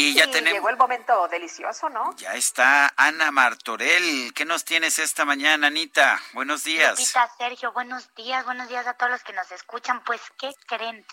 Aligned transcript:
Y 0.00 0.14
ya 0.14 0.24
Sí, 0.24 0.30
tenemos. 0.30 0.54
Llegó 0.54 0.70
el 0.70 0.76
momento 0.78 1.28
delicioso, 1.28 1.90
¿no? 1.90 2.16
Ya 2.16 2.34
está 2.34 2.90
Ana 2.96 3.30
Martorell. 3.30 4.32
¿Qué 4.32 4.46
nos 4.46 4.64
tienes 4.64 4.98
esta 4.98 5.26
mañana, 5.26 5.66
Anita? 5.66 6.18
Buenos 6.32 6.64
días. 6.64 6.98
Lupita, 6.98 7.30
Sergio, 7.36 7.72
buenos 7.72 8.14
días, 8.14 8.44
buenos 8.46 8.68
días 8.68 8.86
a 8.86 8.94
todos 8.94 9.12
los 9.12 9.22
que 9.22 9.34
nos 9.34 9.52
escuchan. 9.52 10.02
Pues, 10.04 10.22
¿qué 10.38 10.52
creen? 10.66 11.06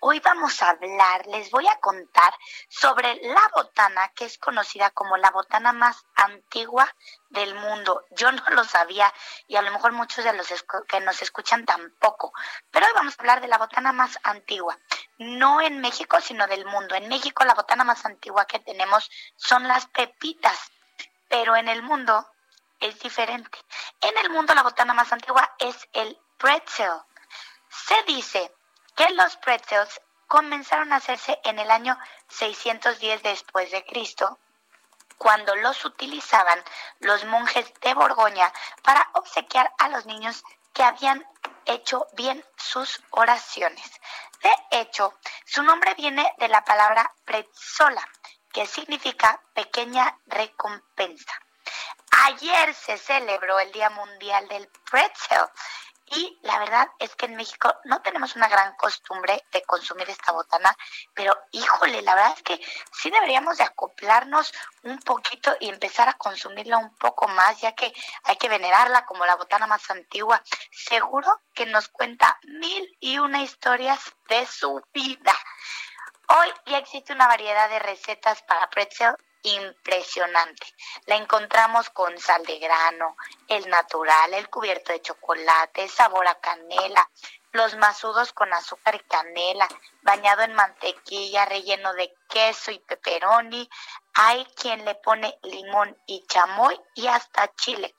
Hoy 0.00 0.20
vamos 0.20 0.60
a 0.60 0.70
hablar, 0.70 1.26
les 1.28 1.50
voy 1.50 1.66
a 1.66 1.76
contar 1.80 2.34
sobre 2.68 3.14
la 3.22 3.50
botana 3.54 4.12
que 4.14 4.26
es 4.26 4.36
conocida 4.36 4.90
como 4.90 5.16
la 5.16 5.30
botana 5.30 5.72
más 5.72 6.04
antigua 6.14 6.94
del 7.30 7.54
mundo. 7.54 8.04
Yo 8.10 8.30
no 8.30 8.42
lo 8.50 8.64
sabía 8.64 9.12
y 9.48 9.56
a 9.56 9.62
lo 9.62 9.72
mejor 9.72 9.92
muchos 9.92 10.24
de 10.24 10.32
los 10.34 10.46
que 10.86 11.00
nos 11.00 11.22
escuchan 11.22 11.64
tampoco. 11.64 12.32
Pero 12.70 12.86
hoy 12.86 12.92
vamos 12.94 13.14
a 13.16 13.22
hablar 13.22 13.40
de 13.40 13.48
la 13.48 13.58
botana 13.58 13.92
más 13.92 14.18
antigua. 14.22 14.78
No 15.18 15.60
en 15.60 15.80
México, 15.80 16.20
sino 16.20 16.46
del 16.46 16.64
mundo. 16.66 16.94
En 16.94 17.08
México 17.08 17.44
la 17.44 17.54
botana 17.54 17.84
más 17.84 18.04
antigua 18.04 18.46
que 18.46 18.58
tenemos 18.58 19.10
son 19.36 19.66
las 19.68 19.86
pepitas. 19.86 20.58
Pero 21.28 21.56
en 21.56 21.68
el 21.68 21.82
mundo 21.82 22.26
es 22.80 22.98
diferente. 23.00 23.58
En 24.00 24.16
el 24.18 24.30
mundo 24.30 24.54
la 24.54 24.62
botana 24.62 24.94
más 24.94 25.12
antigua 25.12 25.54
es 25.58 25.88
el 25.92 26.18
pretzel. 26.38 27.00
Se 27.68 28.02
dice 28.04 28.52
que 28.94 29.08
los 29.10 29.36
pretzels 29.38 30.00
comenzaron 30.26 30.92
a 30.92 30.96
hacerse 30.96 31.40
en 31.44 31.58
el 31.58 31.70
año 31.70 31.98
610 32.28 33.22
después 33.22 33.70
de 33.70 33.84
Cristo, 33.84 34.38
cuando 35.18 35.54
los 35.56 35.84
utilizaban 35.84 36.62
los 37.00 37.24
monjes 37.24 37.72
de 37.80 37.94
Borgoña 37.94 38.52
para 38.82 39.08
obsequiar 39.12 39.72
a 39.78 39.88
los 39.88 40.06
niños 40.06 40.42
que 40.72 40.82
habían 40.82 41.26
hecho 41.66 42.06
bien 42.12 42.44
sus 42.56 43.02
oraciones. 43.10 43.90
De 44.44 44.78
hecho, 44.78 45.18
su 45.46 45.62
nombre 45.62 45.94
viene 45.94 46.30
de 46.36 46.48
la 46.48 46.62
palabra 46.62 47.10
prezzola, 47.24 48.06
que 48.52 48.66
significa 48.66 49.40
pequeña 49.54 50.18
recompensa. 50.26 51.32
Ayer 52.26 52.74
se 52.74 52.98
celebró 52.98 53.58
el 53.58 53.72
Día 53.72 53.88
Mundial 53.88 54.46
del 54.48 54.68
Pretzel 54.90 55.48
y 56.06 56.38
la 56.42 56.58
verdad 56.58 56.88
es 56.98 57.14
que 57.16 57.26
en 57.26 57.36
México 57.36 57.74
no 57.84 58.02
tenemos 58.02 58.36
una 58.36 58.48
gran 58.48 58.74
costumbre 58.76 59.42
de 59.50 59.62
consumir 59.62 60.08
esta 60.10 60.32
botana, 60.32 60.76
pero 61.14 61.34
híjole, 61.52 62.02
la 62.02 62.14
verdad 62.14 62.34
es 62.36 62.42
que 62.42 62.60
sí 62.92 63.10
deberíamos 63.10 63.58
de 63.58 63.64
acoplarnos 63.64 64.52
un 64.82 64.98
poquito 64.98 65.56
y 65.60 65.68
empezar 65.68 66.08
a 66.08 66.14
consumirla 66.14 66.78
un 66.78 66.94
poco 66.96 67.26
más, 67.28 67.60
ya 67.60 67.72
que 67.72 67.92
hay 68.24 68.36
que 68.36 68.48
venerarla 68.48 69.06
como 69.06 69.24
la 69.24 69.36
botana 69.36 69.66
más 69.66 69.90
antigua. 69.90 70.42
Seguro 70.70 71.42
que 71.54 71.66
nos 71.66 71.88
cuenta 71.88 72.38
mil 72.44 72.96
y 73.00 73.18
una 73.18 73.42
historias 73.42 74.00
de 74.28 74.46
su 74.46 74.82
vida. 74.92 75.34
Hoy 76.28 76.52
ya 76.66 76.78
existe 76.78 77.12
una 77.12 77.28
variedad 77.28 77.68
de 77.68 77.78
recetas 77.78 78.42
para 78.42 78.68
pretzel 78.68 79.16
impresionante. 79.44 80.66
La 81.06 81.16
encontramos 81.16 81.90
con 81.90 82.18
sal 82.18 82.44
de 82.44 82.58
grano, 82.58 83.16
el 83.48 83.68
natural, 83.68 84.34
el 84.34 84.48
cubierto 84.50 84.92
de 84.92 85.02
chocolate, 85.02 85.88
sabor 85.88 86.26
a 86.26 86.40
canela, 86.40 87.08
los 87.52 87.76
masudos 87.76 88.32
con 88.32 88.52
azúcar 88.52 88.96
y 88.96 89.00
canela, 89.00 89.68
bañado 90.02 90.42
en 90.42 90.54
mantequilla, 90.54 91.44
relleno 91.44 91.92
de 91.94 92.12
queso 92.28 92.72
y 92.72 92.80
pepperoni. 92.80 93.68
Hay 94.14 94.44
quien 94.56 94.84
le 94.84 94.94
pone 94.96 95.38
limón 95.42 95.96
y 96.06 96.26
chamoy 96.26 96.80
y 96.94 97.06
hasta 97.06 97.54
chile. 97.54 97.94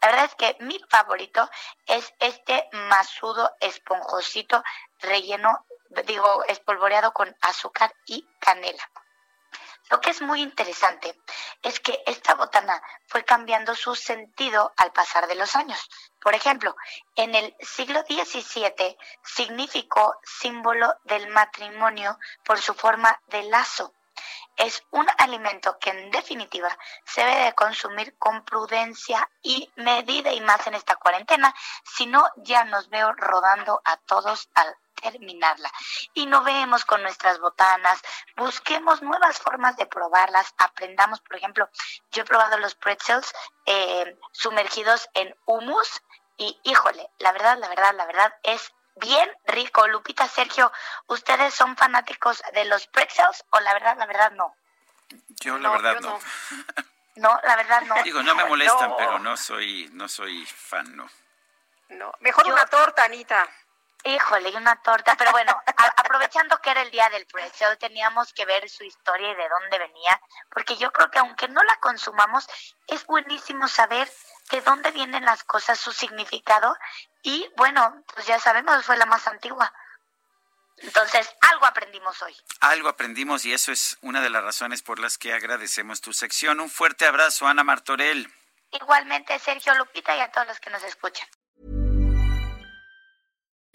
La 0.00 0.08
verdad 0.08 0.24
es 0.26 0.34
que 0.34 0.56
mi 0.60 0.78
favorito 0.88 1.48
es 1.86 2.12
este 2.20 2.68
masudo 2.72 3.50
esponjosito 3.60 4.62
relleno, 5.00 5.64
digo, 6.04 6.44
espolvoreado 6.44 7.12
con 7.12 7.34
azúcar 7.40 7.94
y 8.06 8.26
canela. 8.38 8.88
Lo 9.90 10.00
que 10.00 10.10
es 10.10 10.20
muy 10.20 10.42
interesante 10.42 11.18
es 11.62 11.80
que 11.80 12.02
esta 12.06 12.34
botana 12.34 12.82
fue 13.06 13.24
cambiando 13.24 13.74
su 13.74 13.94
sentido 13.94 14.72
al 14.76 14.92
pasar 14.92 15.26
de 15.26 15.34
los 15.34 15.56
años. 15.56 15.88
Por 16.20 16.34
ejemplo, 16.34 16.76
en 17.16 17.34
el 17.34 17.56
siglo 17.60 18.02
XVII 18.02 18.98
significó 19.24 20.18
símbolo 20.22 20.94
del 21.04 21.28
matrimonio 21.28 22.18
por 22.44 22.60
su 22.60 22.74
forma 22.74 23.18
de 23.28 23.44
lazo. 23.44 23.94
Es 24.56 24.82
un 24.90 25.06
alimento 25.18 25.78
que 25.78 25.90
en 25.90 26.10
definitiva 26.10 26.76
se 27.06 27.24
debe 27.24 27.44
de 27.44 27.54
consumir 27.54 28.18
con 28.18 28.44
prudencia 28.44 29.30
y 29.40 29.70
medida 29.76 30.32
y 30.32 30.40
más 30.40 30.66
en 30.66 30.74
esta 30.74 30.96
cuarentena, 30.96 31.54
si 31.84 32.06
no 32.06 32.28
ya 32.36 32.64
nos 32.64 32.90
veo 32.90 33.12
rodando 33.12 33.80
a 33.84 33.96
todos 33.98 34.50
al 34.54 34.76
terminarla. 35.00 35.70
Innovemos 36.14 36.84
con 36.84 37.02
nuestras 37.02 37.38
botanas, 37.40 38.00
busquemos 38.36 39.02
nuevas 39.02 39.38
formas 39.38 39.76
de 39.76 39.86
probarlas, 39.86 40.54
aprendamos, 40.58 41.20
por 41.20 41.36
ejemplo, 41.36 41.68
yo 42.10 42.22
he 42.22 42.26
probado 42.26 42.58
los 42.58 42.74
pretzels 42.74 43.32
eh, 43.66 44.16
sumergidos 44.32 45.08
en 45.14 45.34
hummus 45.46 46.02
y 46.36 46.58
híjole, 46.64 47.10
la 47.18 47.32
verdad, 47.32 47.58
la 47.58 47.68
verdad, 47.68 47.94
la 47.94 48.06
verdad 48.06 48.34
es 48.42 48.72
bien 48.96 49.30
rico. 49.46 49.86
Lupita, 49.88 50.28
Sergio, 50.28 50.70
¿ustedes 51.06 51.54
son 51.54 51.76
fanáticos 51.76 52.42
de 52.52 52.64
los 52.64 52.86
pretzels 52.88 53.44
o 53.50 53.60
la 53.60 53.72
verdad, 53.74 53.96
la 53.98 54.06
verdad 54.06 54.32
no? 54.32 54.54
Yo 55.40 55.56
la 55.58 55.68
No, 55.68 55.72
verdad 55.72 55.94
yo 55.94 56.00
no. 56.00 56.08
no. 56.10 56.18
No, 57.16 57.36
la 57.42 57.56
verdad 57.56 57.82
no. 57.82 58.00
Digo, 58.04 58.22
no 58.22 58.32
me 58.36 58.44
molestan, 58.44 58.90
No. 58.90 58.96
pero 58.96 59.18
no 59.18 59.36
soy, 59.36 59.88
no 59.92 60.06
soy 60.08 60.46
fan, 60.46 60.94
no. 60.96 61.10
No, 61.88 62.12
mejor 62.20 62.46
Yo- 62.46 62.52
una 62.52 62.64
torta, 62.66 63.02
Anita. 63.02 63.44
Híjole, 64.04 64.50
y 64.50 64.56
una 64.56 64.80
torta. 64.82 65.16
Pero 65.16 65.32
bueno, 65.32 65.52
a- 65.76 65.94
aprovechando 66.00 66.60
que 66.60 66.70
era 66.70 66.82
el 66.82 66.90
día 66.90 67.10
del 67.10 67.26
pretzel, 67.26 67.76
teníamos 67.78 68.32
que 68.32 68.44
ver 68.46 68.68
su 68.70 68.84
historia 68.84 69.30
y 69.32 69.34
de 69.34 69.48
dónde 69.48 69.78
venía, 69.78 70.20
porque 70.50 70.76
yo 70.76 70.92
creo 70.92 71.10
que 71.10 71.18
aunque 71.18 71.48
no 71.48 71.62
la 71.64 71.76
consumamos, 71.80 72.48
es 72.86 73.04
buenísimo 73.06 73.66
saber 73.68 74.10
de 74.50 74.60
dónde 74.62 74.90
vienen 74.92 75.24
las 75.24 75.42
cosas, 75.44 75.78
su 75.80 75.92
significado, 75.92 76.76
y 77.22 77.50
bueno, 77.56 78.02
pues 78.14 78.26
ya 78.26 78.38
sabemos, 78.38 78.84
fue 78.84 78.96
la 78.96 79.06
más 79.06 79.26
antigua. 79.26 79.72
Entonces, 80.78 81.28
algo 81.50 81.66
aprendimos 81.66 82.22
hoy. 82.22 82.36
Algo 82.60 82.88
aprendimos 82.88 83.44
y 83.44 83.52
eso 83.52 83.72
es 83.72 83.98
una 84.00 84.20
de 84.20 84.30
las 84.30 84.44
razones 84.44 84.80
por 84.80 85.00
las 85.00 85.18
que 85.18 85.32
agradecemos 85.34 86.00
tu 86.00 86.12
sección. 86.12 86.60
Un 86.60 86.70
fuerte 86.70 87.04
abrazo, 87.04 87.48
Ana 87.48 87.64
Martorell. 87.64 88.32
Igualmente, 88.70 89.36
Sergio 89.40 89.74
Lupita 89.74 90.14
y 90.14 90.20
a 90.20 90.30
todos 90.30 90.46
los 90.46 90.60
que 90.60 90.70
nos 90.70 90.84
escuchan. 90.84 91.26